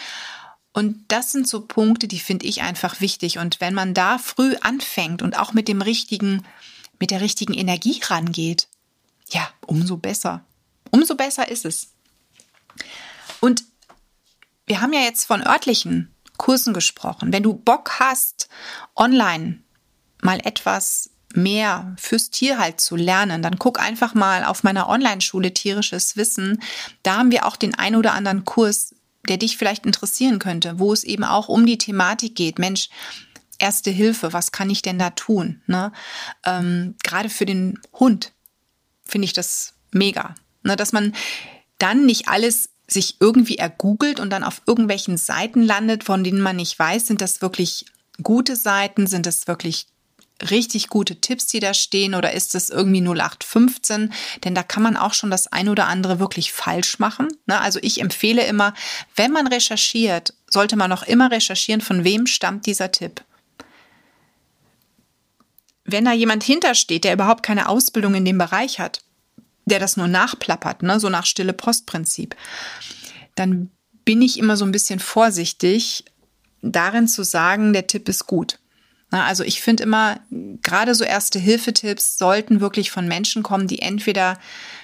Und 0.74 1.04
das 1.08 1.32
sind 1.32 1.48
so 1.48 1.62
Punkte, 1.62 2.08
die 2.08 2.20
finde 2.20 2.46
ich 2.46 2.62
einfach 2.62 3.02
wichtig. 3.02 3.38
Und 3.38 3.62
wenn 3.62 3.74
man 3.74 3.94
da 3.94 4.18
früh 4.18 4.56
anfängt 4.62 5.22
und 5.22 5.38
auch 5.38 5.54
mit 5.54 5.68
dem 5.68 5.82
richtigen, 5.82 6.46
mit 7.00 7.12
der 7.12 7.22
richtigen 7.22 7.54
Energie 7.54 8.00
rangeht, 8.04 8.68
ja, 9.30 9.48
umso 9.66 9.98
besser. 9.98 10.44
umso 10.92 11.16
besser 11.16 11.50
ist 11.50 11.66
es. 11.66 11.90
Und 13.40 13.64
wir 14.66 14.82
haben 14.82 14.94
ja 14.94 15.02
jetzt 15.02 15.26
von 15.26 15.46
örtlichen 15.46 16.14
Kursen 16.38 16.74
gesprochen. 16.74 17.32
Wenn 17.32 17.44
du 17.44 17.54
Bock 17.54 18.00
hast, 18.00 18.50
online 18.96 19.62
mal 20.22 20.40
etwas 20.44 21.12
mehr 21.34 21.96
fürs 21.98 22.32
Tierhalt 22.32 22.82
zu 22.82 22.96
lernen, 22.96 23.42
dann 23.42 23.60
guck 23.60 23.80
einfach 23.80 24.16
mal 24.16 24.44
auf 24.44 24.64
meiner 24.64 24.90
Online-Schule 24.90 25.54
Tierisches 25.54 26.18
Wissen. 26.18 26.62
Da 27.04 27.18
haben 27.18 27.32
wir 27.32 27.46
auch 27.46 27.56
den 27.56 27.76
ein 27.76 27.96
oder 27.96 28.14
anderen 28.14 28.46
Kurs, 28.46 28.96
der 29.28 29.38
dich 29.38 29.58
vielleicht 29.58 29.86
interessieren 29.86 30.40
könnte, 30.40 30.80
wo 30.80 30.92
es 30.92 31.04
eben 31.04 31.24
auch 31.24 31.48
um 31.48 31.66
die 31.66 31.78
Thematik 31.78 32.36
geht. 32.36 32.58
Mensch, 32.58 32.90
Erste 33.62 33.92
Hilfe, 33.92 34.32
was 34.32 34.54
kann 34.54 34.70
ich 34.70 34.82
denn 34.82 34.98
da 34.98 35.10
tun? 35.10 35.62
Ne? 35.68 35.92
Ähm, 36.46 36.96
gerade 37.04 37.30
für 37.30 37.46
den 37.46 37.78
Hund 37.92 38.32
finde 39.04 39.26
ich 39.26 39.34
das 39.34 39.74
mega. 39.92 40.34
Ne? 40.64 40.78
Dass 40.78 40.94
man 40.94 41.14
dann 41.78 42.06
nicht 42.06 42.30
alles 42.30 42.70
sich 42.88 43.18
irgendwie 43.20 43.58
ergoogelt 43.58 44.22
und 44.22 44.30
dann 44.30 44.46
auf 44.46 44.62
irgendwelchen 44.66 45.18
Seiten 45.18 45.62
landet, 45.62 46.06
von 46.06 46.24
denen 46.24 46.40
man 46.40 46.56
nicht 46.56 46.80
weiß, 46.80 47.08
sind 47.08 47.20
das 47.20 47.42
wirklich 47.42 47.86
gute 48.24 48.56
Seiten, 48.56 49.08
sind 49.08 49.26
das 49.26 49.48
wirklich 49.48 49.88
richtig 50.50 50.88
gute 50.88 51.20
Tipps, 51.20 51.48
die 51.48 51.60
da 51.60 51.74
stehen 51.74 52.16
oder 52.16 52.34
ist 52.34 52.56
es 52.56 52.70
irgendwie 52.70 53.02
0815? 53.02 54.14
Denn 54.44 54.56
da 54.56 54.64
kann 54.64 54.84
man 54.84 54.98
auch 54.98 55.14
schon 55.14 55.32
das 55.32 55.48
ein 55.48 55.70
oder 55.70 55.88
andere 55.88 56.20
wirklich 56.20 56.54
falsch 56.54 57.00
machen. 57.00 57.28
Ne? 57.46 57.60
Also 57.60 57.80
ich 57.82 58.02
empfehle 58.02 58.46
immer, 58.46 58.74
wenn 59.16 59.32
man 59.32 59.48
recherchiert, 59.48 60.34
sollte 60.48 60.76
man 60.76 60.92
auch 60.92 61.04
immer 61.04 61.32
recherchieren, 61.32 61.82
von 61.82 62.04
wem 62.04 62.28
stammt 62.28 62.66
dieser 62.66 62.92
Tipp. 62.92 63.24
Wenn 65.86 66.06
da 66.06 66.14
jemand 66.14 66.44
hintersteht, 66.44 67.04
der 67.04 67.14
überhaupt 67.14 67.44
keine 67.44 67.68
Ausbildung 67.68 68.16
in 68.16 68.26
dem 68.26 68.38
Bereich 68.38 68.80
hat, 68.80 69.02
der 69.66 69.80
das 69.80 69.98
nur 69.98 70.08
nachplappert, 70.08 70.84
ne? 70.84 71.00
so 71.00 71.10
nach 71.10 71.26
stille 71.26 71.54
Postprinzip, 71.54 72.36
dann 73.36 73.72
bin 74.06 74.22
ich 74.22 74.40
immer 74.40 74.58
so 74.58 74.66
ein 74.66 74.72
bisschen 74.72 75.00
vorsichtig, 75.00 76.06
darin 76.62 77.08
zu 77.08 77.24
sagen, 77.24 77.74
der 77.74 77.88
Tipp 77.88 78.10
ist 78.10 78.28
gut. 78.28 78.60
Also 79.12 79.44
ich 79.44 79.62
finde 79.62 79.84
immer, 79.84 80.20
gerade 80.62 80.94
so 80.94 81.04
erste 81.04 81.40
Hilfetipps 81.40 82.18
sollten 82.18 82.62
wirklich 82.62 82.92
von 82.92 83.08
Menschen 83.08 83.44
kommen, 83.44 83.68
die 83.68 83.82
entweder 83.82 84.38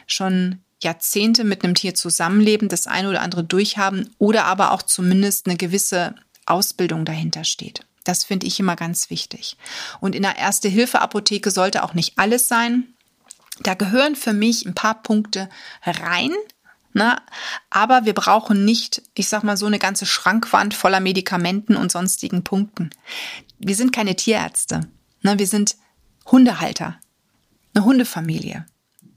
schon 0.08 0.60
Jahrzehnte 0.82 1.44
mit 1.44 1.64
einem 1.64 1.76
Tier 1.76 1.96
zusammenleben, 1.96 2.68
das 2.68 2.88
eine 2.88 3.10
oder 3.10 3.22
andere 3.22 3.44
durchhaben 3.44 4.14
oder 4.18 4.46
aber 4.46 4.72
auch 4.72 4.82
zumindest 4.82 5.48
eine 5.48 5.58
gewisse 5.58 6.16
Ausbildung 6.46 7.06
dahinter 7.06 7.44
steht. 7.44 7.86
Das 8.04 8.24
finde 8.24 8.46
ich 8.46 8.60
immer 8.60 8.76
ganz 8.76 9.10
wichtig. 9.10 9.58
Und 10.00 10.16
in 10.16 10.22
der 10.22 10.38
Erste-Hilfe-Apotheke 10.38 11.50
sollte 11.50 11.84
auch 11.84 11.94
nicht 11.94 12.18
alles 12.18 12.48
sein. 12.48 12.84
Da 13.62 13.74
gehören 13.74 14.16
für 14.16 14.34
mich 14.34 14.66
ein 14.66 14.76
paar 14.76 15.02
Punkte 15.02 15.50
rein, 15.84 16.34
Ne? 16.98 17.18
Aber 17.70 18.06
wir 18.06 18.14
brauchen 18.14 18.64
nicht, 18.64 19.02
ich 19.16 19.28
sag 19.28 19.44
mal, 19.44 19.58
so 19.58 19.66
eine 19.66 19.80
ganze 19.80 20.06
Schrankwand 20.06 20.74
voller 20.74 21.02
Medikamenten 21.02 21.76
und 21.76 21.92
sonstigen 21.92 22.46
Punkten. 22.46 22.90
Wir 23.60 23.76
sind 23.76 23.92
keine 23.92 24.16
Tierärzte. 24.16 24.82
Ne? 25.22 25.40
Wir 25.40 25.48
sind 25.48 25.78
Hundehalter. 26.26 27.00
Eine 27.74 27.86
Hundefamilie. 27.86 28.66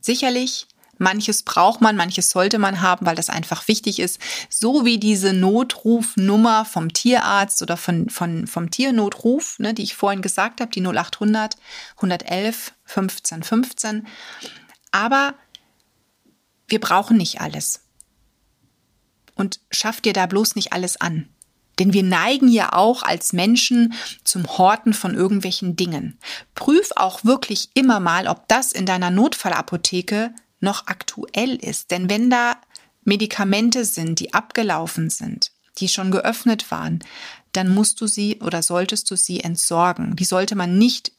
Sicherlich, 0.01 0.67
manches 0.99 1.43
braucht 1.43 1.81
man, 1.81 1.97
manches 1.97 2.31
sollte 2.31 2.59
man 2.59 2.81
haben, 2.81 3.07
weil 3.07 3.17
das 3.17 3.31
einfach 3.31 3.69
wichtig 3.69 4.01
ist. 4.01 4.19
So 4.49 4.85
wie 4.85 4.99
diese 4.99 5.33
Notrufnummer 5.33 6.65
vom 6.65 6.93
Tierarzt 6.93 7.63
oder 7.63 7.77
von, 7.77 8.11
von, 8.11 8.47
vom 8.47 8.71
Tiernotruf, 8.71 9.59
ne, 9.59 9.75
die 9.75 9.83
ich 9.83 9.97
vorhin 9.97 10.23
gesagt 10.23 10.61
habe, 10.61 10.71
die 10.71 10.81
0800 10.81 11.57
111 11.97 12.73
15 12.85 13.43
15. 13.43 14.07
Aber 14.91 15.35
wir 16.67 16.81
brauchen 16.81 17.17
nicht 17.17 17.41
alles. 17.41 17.85
Und 19.35 19.61
schaff 19.71 20.01
dir 20.01 20.13
da 20.13 20.27
bloß 20.27 20.57
nicht 20.57 20.73
alles 20.73 21.01
an. 21.01 21.29
Denn 21.79 21.93
wir 21.93 22.03
neigen 22.03 22.49
ja 22.49 22.73
auch 22.73 23.03
als 23.03 23.33
Menschen 23.33 23.95
zum 24.25 24.47
Horten 24.59 24.93
von 24.93 25.15
irgendwelchen 25.15 25.77
Dingen. 25.77 26.19
Prüf 26.55 26.91
auch 26.97 27.25
wirklich 27.25 27.71
immer 27.75 28.01
mal, 28.01 28.27
ob 28.27 28.49
das 28.49 28.73
in 28.73 28.87
deiner 28.87 29.11
Notfallapotheke 29.11 30.35
noch 30.61 30.87
aktuell 30.87 31.55
ist. 31.55 31.91
Denn 31.91 32.11
wenn 32.11 32.31
da 32.31 32.57
Medikamente 33.05 33.85
sind, 33.85 34.21
die 34.21 34.35
abgelaufen 34.35 35.09
sind, 35.11 35.53
die 35.79 35.89
schon 35.89 36.11
geöffnet 36.11 36.71
waren, 36.71 36.99
dann 37.53 37.73
musst 37.73 38.01
du 38.01 38.07
sie 38.07 38.41
oder 38.41 38.63
solltest 38.63 39.11
du 39.11 39.17
sie 39.17 39.41
entsorgen. 39.41 40.17
Die 40.17 40.25
sollte 40.25 40.57
man 40.57 40.79
nicht 40.79 41.13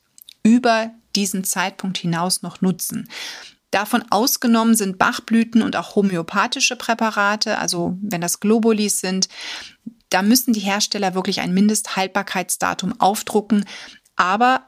über 0.44 0.92
diesen 1.16 1.44
Zeitpunkt 1.44 1.98
hinaus 1.98 2.42
noch 2.42 2.62
nutzen. 2.62 3.10
Davon 3.72 4.04
ausgenommen 4.10 4.75
sind 4.75 4.98
Bachblüten 4.98 5.62
und 5.62 5.75
auch 5.75 5.96
homöopathische 5.96 6.75
Präparate, 6.75 7.60
also 7.60 7.98
wenn 8.01 8.22
das 8.22 8.39
Globulis 8.39 9.00
sind, 9.00 9.30
da 10.10 10.22
müssen 10.22 10.54
die 10.54 10.60
Hersteller 10.60 11.13
wirklich 11.13 11.42
ein 11.42 11.54
Mindesthaltbarkeitsdatum 11.54 13.00
aufdrucken, 13.00 13.66
aber 14.16 14.63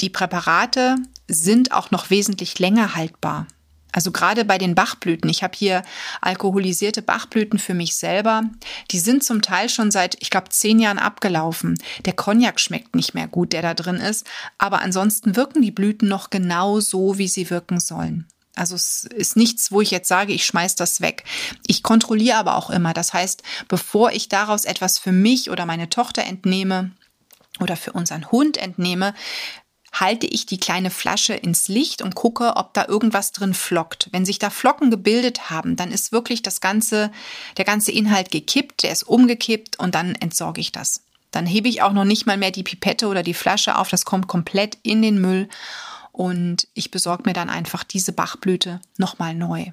die 0.00 0.10
Präparate 0.10 0.96
sind 1.28 1.72
auch 1.72 1.90
noch 1.90 2.10
wesentlich 2.10 2.58
länger 2.58 2.94
haltbar. 2.94 3.46
Also 3.94 4.10
gerade 4.10 4.44
bei 4.44 4.58
den 4.58 4.74
Bachblüten, 4.74 5.30
ich 5.30 5.44
habe 5.44 5.56
hier 5.56 5.84
alkoholisierte 6.20 7.00
Bachblüten 7.00 7.60
für 7.60 7.74
mich 7.74 7.94
selber, 7.94 8.42
die 8.90 8.98
sind 8.98 9.22
zum 9.22 9.40
Teil 9.40 9.68
schon 9.68 9.92
seit, 9.92 10.16
ich 10.20 10.30
glaube, 10.30 10.48
zehn 10.48 10.80
Jahren 10.80 10.98
abgelaufen. 10.98 11.78
Der 12.04 12.12
Cognac 12.12 12.58
schmeckt 12.58 12.96
nicht 12.96 13.14
mehr 13.14 13.28
gut, 13.28 13.52
der 13.52 13.62
da 13.62 13.72
drin 13.72 13.96
ist, 13.96 14.26
aber 14.58 14.80
ansonsten 14.80 15.36
wirken 15.36 15.62
die 15.62 15.70
Blüten 15.70 16.08
noch 16.08 16.30
genau 16.30 16.80
so, 16.80 17.18
wie 17.18 17.28
sie 17.28 17.50
wirken 17.50 17.78
sollen. 17.78 18.26
Also 18.54 18.74
es 18.74 19.04
ist 19.04 19.36
nichts, 19.36 19.72
wo 19.72 19.80
ich 19.80 19.90
jetzt 19.90 20.08
sage, 20.08 20.32
ich 20.32 20.46
schmeiß 20.46 20.76
das 20.76 21.00
weg. 21.00 21.24
Ich 21.66 21.82
kontrolliere 21.82 22.36
aber 22.36 22.56
auch 22.56 22.70
immer. 22.70 22.94
Das 22.94 23.12
heißt, 23.12 23.42
bevor 23.68 24.12
ich 24.12 24.28
daraus 24.28 24.64
etwas 24.64 24.98
für 24.98 25.12
mich 25.12 25.50
oder 25.50 25.66
meine 25.66 25.88
Tochter 25.88 26.24
entnehme, 26.24 26.92
oder 27.60 27.76
für 27.76 27.92
unseren 27.92 28.30
Hund 28.30 28.56
entnehme, 28.56 29.14
halte 29.92 30.26
ich 30.26 30.44
die 30.46 30.58
kleine 30.58 30.90
Flasche 30.90 31.34
ins 31.34 31.68
Licht 31.68 32.02
und 32.02 32.16
gucke, 32.16 32.56
ob 32.56 32.74
da 32.74 32.86
irgendwas 32.86 33.30
drin 33.30 33.54
flockt. 33.54 34.08
Wenn 34.10 34.24
sich 34.24 34.40
da 34.40 34.50
Flocken 34.50 34.90
gebildet 34.90 35.50
haben, 35.50 35.76
dann 35.76 35.92
ist 35.92 36.10
wirklich 36.10 36.42
das 36.42 36.60
ganze, 36.60 37.12
der 37.56 37.64
ganze 37.64 37.92
Inhalt 37.92 38.32
gekippt, 38.32 38.82
der 38.82 38.90
ist 38.90 39.04
umgekippt 39.04 39.78
und 39.78 39.94
dann 39.94 40.16
entsorge 40.16 40.60
ich 40.60 40.72
das. 40.72 41.02
Dann 41.30 41.46
hebe 41.46 41.68
ich 41.68 41.82
auch 41.82 41.92
noch 41.92 42.04
nicht 42.04 42.26
mal 42.26 42.36
mehr 42.36 42.50
die 42.50 42.64
Pipette 42.64 43.06
oder 43.06 43.22
die 43.22 43.34
Flasche 43.34 43.78
auf, 43.78 43.88
das 43.88 44.04
kommt 44.04 44.26
komplett 44.26 44.78
in 44.82 45.00
den 45.00 45.20
Müll 45.20 45.48
und 46.14 46.68
ich 46.74 46.92
besorge 46.92 47.24
mir 47.26 47.32
dann 47.32 47.50
einfach 47.50 47.82
diese 47.82 48.12
Bachblüte 48.12 48.80
nochmal 48.98 49.34
neu. 49.34 49.66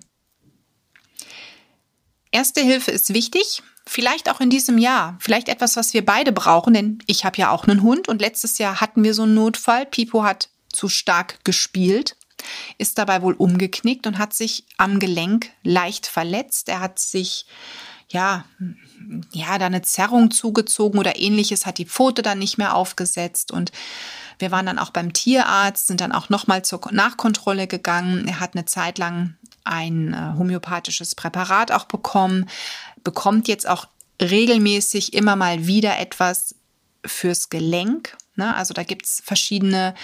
Erste 2.32 2.62
Hilfe 2.62 2.90
ist 2.90 3.14
wichtig, 3.14 3.62
vielleicht 3.86 4.28
auch 4.28 4.42
in 4.42 4.50
diesem 4.50 4.80
Jahr, 4.80 5.18
vielleicht 5.20 5.50
etwas, 5.50 5.76
was 5.76 5.94
wir 5.94 6.04
beide 6.04 6.32
brauchen, 6.32 6.74
denn 6.74 6.98
ich 7.06 7.26
habe 7.26 7.38
ja 7.38 7.52
auch 7.52 7.68
einen 7.68 7.84
Hund 7.84 8.08
und 8.08 8.22
letztes 8.22 8.58
Jahr 8.58 8.82
hatten 8.82 9.04
wir 9.04 9.14
so 9.14 9.22
einen 9.22 9.36
Notfall. 9.36 9.86
Pipo 9.86 10.24
hat 10.24 10.50
zu 10.74 10.90
stark 10.90 11.46
gespielt, 11.46 12.18
ist 12.80 12.98
dabei 12.98 13.22
wohl 13.22 13.36
umgeknickt 13.36 14.08
und 14.08 14.18
hat 14.18 14.34
sich 14.34 14.66
am 14.78 15.00
Gelenk 15.00 15.52
leicht 15.62 16.08
verletzt. 16.08 16.70
Er 16.70 16.80
hat 16.80 16.98
sich 16.98 17.46
ja, 18.10 18.46
ja, 19.32 19.60
da 19.60 19.68
eine 19.68 19.84
Zerrung 19.84 20.32
zugezogen 20.32 21.00
oder 21.00 21.20
ähnliches, 21.20 21.68
hat 21.68 21.78
die 21.78 21.86
Pfote 21.86 22.24
dann 22.24 22.40
nicht 22.40 22.58
mehr 22.58 22.76
aufgesetzt 22.76 23.52
und 23.52 23.72
wir 24.42 24.52
waren 24.52 24.66
dann 24.66 24.80
auch 24.80 24.90
beim 24.90 25.14
Tierarzt, 25.14 25.88
sind 25.88 26.02
dann 26.02 26.12
auch 26.12 26.30
nochmal 26.30 26.64
zur 26.64 26.82
Nachkontrolle 26.92 27.68
gegangen. 27.68 28.28
Er 28.28 28.40
hat 28.40 28.56
eine 28.56 28.66
Zeit 28.66 28.98
lang 28.98 29.36
ein 29.64 30.14
äh, 30.14 30.38
homöopathisches 30.38 31.16
Präparat 31.16 31.72
auch 31.72 31.86
bekommen, 31.86 32.50
bekommt 33.04 33.48
jetzt 33.48 33.68
auch 33.68 33.88
regelmäßig 34.22 35.14
immer 35.14 35.36
mal 35.36 35.68
wieder 35.68 36.00
etwas 36.00 36.56
fürs 37.06 37.50
Gelenk. 37.50 38.18
Ne? 38.36 38.56
Also 38.56 38.74
da 38.74 38.84
gibt 38.84 39.06
es 39.06 39.22
verschiedene 39.24 39.96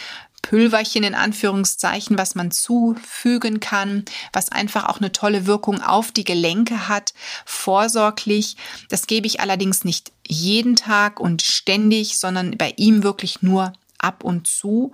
Pülverchen 0.42 1.04
in 1.04 1.16
Anführungszeichen, 1.16 2.18
was 2.18 2.36
man 2.36 2.52
zufügen 2.52 3.60
kann, 3.60 4.06
was 4.32 4.50
einfach 4.50 4.86
auch 4.86 5.00
eine 5.00 5.12
tolle 5.12 5.46
Wirkung 5.46 5.82
auf 5.82 6.12
die 6.12 6.24
Gelenke 6.24 6.88
hat, 6.88 7.14
vorsorglich. 7.46 8.56
Das 8.90 9.08
gebe 9.08 9.28
ich 9.28 9.40
allerdings 9.40 9.84
nicht 9.84 10.12
jeden 10.26 10.76
Tag 10.76 11.20
und 11.20 11.42
ständig, 11.42 12.18
sondern 12.18 12.58
bei 12.58 12.74
ihm 12.78 13.04
wirklich 13.04 13.42
nur 13.42 13.74
ab 13.98 14.24
und 14.24 14.48
zu. 14.48 14.92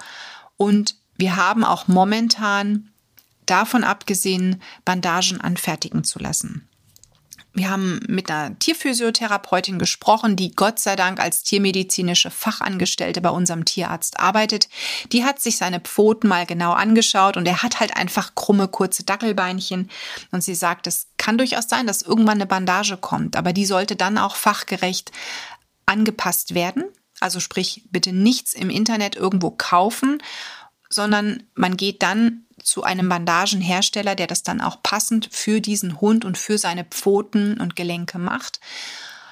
Und 0.58 0.96
wir 1.18 1.36
haben 1.36 1.64
auch 1.64 1.88
momentan 1.88 2.90
davon 3.46 3.84
abgesehen, 3.84 4.62
Bandagen 4.86 5.42
anfertigen 5.42 6.04
zu 6.04 6.20
lassen. 6.20 6.70
Wir 7.56 7.70
haben 7.70 8.00
mit 8.08 8.32
einer 8.32 8.58
Tierphysiotherapeutin 8.58 9.78
gesprochen, 9.78 10.36
die 10.36 10.56
Gott 10.56 10.80
sei 10.80 10.96
Dank 10.96 11.20
als 11.20 11.44
tiermedizinische 11.44 12.32
Fachangestellte 12.32 13.22
bei 13.22 13.30
unserem 13.30 13.64
Tierarzt 13.64 14.20
arbeitet. 14.20 14.70
Die 15.12 15.24
hat 15.24 15.40
sich 15.40 15.58
seine 15.58 15.80
Pfoten 15.80 16.28
mal 16.28 16.48
genau 16.48 16.72
angeschaut 16.72 17.38
und 17.38 17.48
er 17.48 17.62
hat 17.62 17.80
halt 17.80 17.96
einfach 17.96 18.34
krumme, 18.34 18.68
kurze 18.68 19.04
Dackelbeinchen. 19.04 19.92
Und 20.32 20.44
sie 20.44 20.56
sagt, 20.56 20.88
es 20.88 21.10
kann 21.18 21.38
durchaus 21.38 21.70
sein, 21.70 21.86
dass 21.86 22.02
irgendwann 22.02 22.38
eine 22.38 22.48
Bandage 22.48 22.98
kommt, 22.98 23.36
aber 23.36 23.54
die 23.54 23.66
sollte 23.66 23.96
dann 23.96 24.18
auch 24.18 24.36
fachgerecht 24.36 25.12
angepasst 25.86 26.56
werden. 26.56 26.86
Also 27.24 27.40
sprich, 27.40 27.84
bitte 27.90 28.12
nichts 28.12 28.54
im 28.54 28.70
Internet 28.70 29.16
irgendwo 29.16 29.50
kaufen, 29.50 30.22
sondern 30.90 31.44
man 31.56 31.78
geht 31.78 32.04
dann 32.04 32.44
zu 32.62 32.84
einem 32.84 33.08
Bandagenhersteller, 33.08 34.16
der 34.16 34.28
das 34.28 34.44
dann 34.44 34.60
auch 34.60 34.84
passend 34.84 35.30
für 35.32 35.62
diesen 35.62 36.02
Hund 36.02 36.26
und 36.26 36.38
für 36.38 36.58
seine 36.58 36.84
Pfoten 36.84 37.62
und 37.62 37.78
Gelenke 37.78 38.20
macht. 38.20 38.60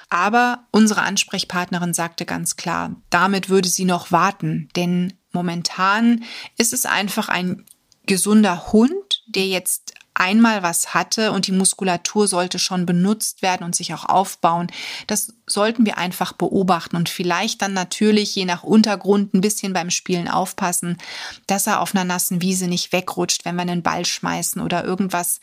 Aber 0.09 0.63
unsere 0.71 1.01
Ansprechpartnerin 1.01 1.93
sagte 1.93 2.25
ganz 2.25 2.55
klar, 2.55 2.95
damit 3.09 3.49
würde 3.49 3.67
sie 3.67 3.85
noch 3.85 4.09
warten, 4.13 4.69
denn 4.77 5.13
momentan 5.33 6.23
ist 6.57 6.71
es 6.71 6.85
einfach 6.85 7.27
ein 7.27 7.65
gesunder 8.05 8.71
Hund, 8.71 9.23
der 9.27 9.47
jetzt 9.47 9.90
einmal 10.21 10.61
was 10.61 10.93
hatte 10.93 11.31
und 11.31 11.47
die 11.47 11.51
Muskulatur 11.51 12.27
sollte 12.27 12.59
schon 12.59 12.85
benutzt 12.85 13.41
werden 13.41 13.63
und 13.63 13.75
sich 13.75 13.91
auch 13.95 14.05
aufbauen. 14.05 14.67
Das 15.07 15.33
sollten 15.47 15.83
wir 15.83 15.97
einfach 15.97 16.33
beobachten 16.33 16.95
und 16.95 17.09
vielleicht 17.09 17.63
dann 17.63 17.73
natürlich 17.73 18.35
je 18.35 18.45
nach 18.45 18.61
Untergrund 18.61 19.33
ein 19.33 19.41
bisschen 19.41 19.73
beim 19.73 19.89
Spielen 19.89 20.27
aufpassen, 20.27 20.97
dass 21.47 21.65
er 21.65 21.81
auf 21.81 21.95
einer 21.95 22.05
nassen 22.05 22.39
Wiese 22.39 22.67
nicht 22.67 22.93
wegrutscht, 22.93 23.45
wenn 23.45 23.55
wir 23.55 23.63
einen 23.63 23.81
Ball 23.81 24.05
schmeißen 24.05 24.61
oder 24.61 24.85
irgendwas 24.85 25.39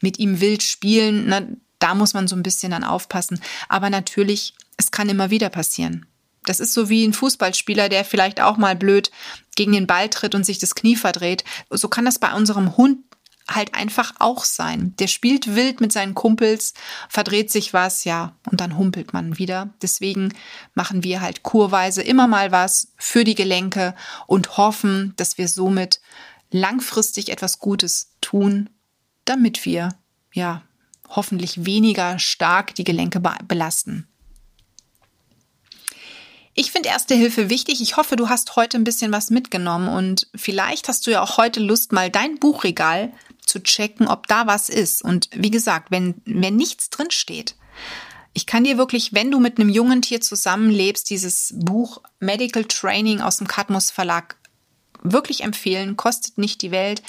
mit 0.00 0.18
ihm 0.18 0.40
wild 0.40 0.62
spielen. 0.62 1.26
Na, 1.26 1.42
da 1.78 1.94
muss 1.94 2.14
man 2.14 2.26
so 2.26 2.34
ein 2.34 2.42
bisschen 2.42 2.70
dann 2.70 2.82
aufpassen. 2.82 3.40
Aber 3.68 3.90
natürlich, 3.90 4.54
es 4.78 4.90
kann 4.90 5.10
immer 5.10 5.28
wieder 5.28 5.50
passieren. 5.50 6.06
Das 6.46 6.60
ist 6.60 6.72
so 6.72 6.88
wie 6.88 7.06
ein 7.06 7.12
Fußballspieler, 7.12 7.90
der 7.90 8.06
vielleicht 8.06 8.40
auch 8.40 8.56
mal 8.56 8.74
blöd 8.74 9.10
gegen 9.54 9.72
den 9.72 9.86
Ball 9.86 10.08
tritt 10.08 10.34
und 10.34 10.44
sich 10.44 10.58
das 10.58 10.74
Knie 10.74 10.96
verdreht. 10.96 11.44
So 11.68 11.88
kann 11.88 12.06
das 12.06 12.18
bei 12.18 12.32
unserem 12.32 12.76
Hund 12.78 12.98
halt 13.48 13.74
einfach 13.74 14.14
auch 14.18 14.44
sein. 14.44 14.94
Der 14.98 15.06
spielt 15.06 15.54
wild 15.54 15.80
mit 15.80 15.92
seinen 15.92 16.14
Kumpels, 16.14 16.74
verdreht 17.08 17.50
sich 17.50 17.72
was, 17.72 18.04
ja, 18.04 18.34
und 18.50 18.60
dann 18.60 18.78
humpelt 18.78 19.12
man 19.12 19.38
wieder. 19.38 19.70
Deswegen 19.82 20.32
machen 20.74 21.04
wir 21.04 21.20
halt 21.20 21.42
kurweise 21.42 22.02
immer 22.02 22.26
mal 22.26 22.52
was 22.52 22.92
für 22.96 23.24
die 23.24 23.34
Gelenke 23.34 23.94
und 24.26 24.56
hoffen, 24.56 25.12
dass 25.16 25.36
wir 25.36 25.48
somit 25.48 26.00
langfristig 26.50 27.30
etwas 27.30 27.58
Gutes 27.58 28.12
tun, 28.20 28.70
damit 29.24 29.64
wir, 29.64 29.90
ja, 30.32 30.62
hoffentlich 31.08 31.66
weniger 31.66 32.18
stark 32.18 32.74
die 32.74 32.84
Gelenke 32.84 33.20
belasten. 33.46 34.08
Ich 36.54 36.70
finde 36.70 36.88
Erste 36.88 37.16
Hilfe 37.16 37.50
wichtig. 37.50 37.80
Ich 37.82 37.96
hoffe, 37.96 38.14
du 38.14 38.28
hast 38.28 38.54
heute 38.54 38.78
ein 38.78 38.84
bisschen 38.84 39.10
was 39.10 39.30
mitgenommen 39.30 39.88
und 39.88 40.28
vielleicht 40.36 40.88
hast 40.88 41.06
du 41.06 41.10
ja 41.10 41.20
auch 41.20 41.36
heute 41.36 41.58
Lust, 41.58 41.92
mal 41.92 42.10
dein 42.10 42.38
Buchregal 42.38 43.12
zu 43.46 43.62
checken, 43.62 44.08
ob 44.08 44.26
da 44.26 44.46
was 44.46 44.68
ist. 44.68 45.02
Und 45.02 45.28
wie 45.32 45.50
gesagt, 45.50 45.90
wenn, 45.90 46.14
wenn 46.24 46.56
nichts 46.56 46.90
drin 46.90 47.10
steht, 47.10 47.54
ich 48.32 48.46
kann 48.46 48.64
dir 48.64 48.78
wirklich, 48.78 49.14
wenn 49.14 49.30
du 49.30 49.38
mit 49.38 49.58
einem 49.58 49.68
jungen 49.68 50.02
Tier 50.02 50.20
zusammenlebst, 50.20 51.08
dieses 51.08 51.54
Buch 51.56 52.02
Medical 52.18 52.64
Training 52.64 53.20
aus 53.20 53.36
dem 53.36 53.46
Cadmus 53.46 53.90
Verlag 53.90 54.36
wirklich 55.02 55.42
empfehlen, 55.42 55.96
kostet 55.96 56.38
nicht 56.38 56.62
die 56.62 56.72
Welt, 56.72 57.02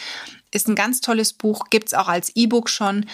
ist 0.52 0.68
ein 0.68 0.76
ganz 0.76 1.02
tolles 1.02 1.34
Buch, 1.34 1.70
gibt's 1.72 1.94
auch 1.94 2.08
als 2.08 2.36
E-Book 2.36 2.70
schon. 2.70 3.08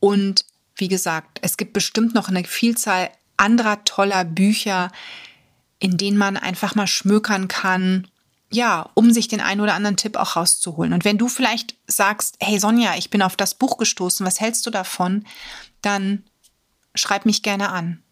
Und 0.00 0.44
wie 0.74 0.88
gesagt, 0.88 1.38
es 1.42 1.56
gibt 1.56 1.72
bestimmt 1.72 2.14
noch 2.14 2.28
eine 2.28 2.44
Vielzahl 2.44 3.10
anderer 3.36 3.84
toller 3.84 4.24
Bücher, 4.24 4.90
in 5.78 5.96
denen 5.96 6.18
man 6.18 6.36
einfach 6.36 6.74
mal 6.74 6.88
schmökern 6.88 7.46
kann 7.46 8.08
ja, 8.50 8.88
um 8.94 9.12
sich 9.12 9.28
den 9.28 9.40
einen 9.40 9.60
oder 9.60 9.74
anderen 9.74 9.96
Tipp 9.96 10.16
auch 10.16 10.36
rauszuholen. 10.36 10.92
Und 10.92 11.04
wenn 11.04 11.18
du 11.18 11.28
vielleicht 11.28 11.76
sagst, 11.86 12.36
hey 12.40 12.58
Sonja, 12.58 12.96
ich 12.96 13.10
bin 13.10 13.22
auf 13.22 13.36
das 13.36 13.54
Buch 13.54 13.76
gestoßen, 13.76 14.24
was 14.24 14.40
hältst 14.40 14.66
du 14.66 14.70
davon? 14.70 15.24
Dann 15.82 16.24
schreib 16.94 17.26
mich 17.26 17.42
gerne 17.42 17.70
an. 17.70 18.02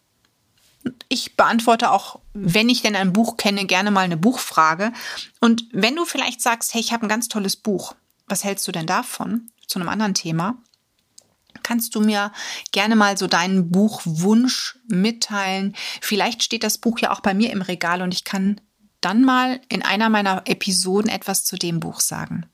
Ich 1.09 1.37
beantworte 1.37 1.91
auch, 1.91 2.21
wenn 2.33 2.69
ich 2.69 2.83
denn 2.83 2.95
ein 2.95 3.13
Buch 3.13 3.37
kenne, 3.37 3.65
gerne 3.65 3.91
mal 3.91 4.03
eine 4.03 4.17
Buchfrage. 4.17 4.93
Und 5.41 5.65
wenn 5.73 5.97
du 5.97 6.05
vielleicht 6.05 6.41
sagst, 6.41 6.75
hey, 6.75 6.81
ich 6.81 6.93
habe 6.93 7.07
ein 7.07 7.09
ganz 7.09 7.29
tolles 7.29 7.57
Buch, 7.57 7.95
was 8.29 8.45
hältst 8.45 8.69
du 8.69 8.73
denn 8.73 8.87
davon? 8.87 9.51
Zu 9.67 9.81
einem 9.81 9.89
anderen 9.89 10.15
Thema. 10.15 10.59
Kannst 11.63 11.95
du 11.97 12.01
mir 12.01 12.31
gerne 12.71 12.95
mal 12.95 13.17
so 13.17 13.27
deinen 13.27 13.71
Buchwunsch 13.73 14.79
mitteilen? 14.87 15.75
Vielleicht 16.01 16.45
steht 16.45 16.63
das 16.63 16.79
Buch 16.79 17.01
ja 17.01 17.11
auch 17.11 17.21
bei 17.21 17.35
mir 17.35 17.51
im 17.51 17.63
Regal 17.63 18.03
und 18.03 18.15
ich 18.15 18.23
kann 18.23 18.61
dann 19.07 19.23
mal 19.23 19.61
in 19.69 19.83
einer 19.83 20.09
meiner 20.09 20.43
Episoden 20.47 21.09
etwas 21.09 21.45
zu 21.45 21.55
dem 21.55 21.79
Buch 21.79 22.01
sagen. 22.01 22.45